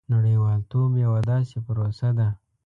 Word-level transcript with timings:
•نړیوالتوب 0.13 0.91
یوه 1.05 1.19
داسې 1.29 1.57
پروسه 1.65 2.09
ده. 2.17 2.27